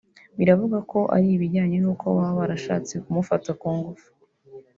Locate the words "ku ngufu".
3.59-4.09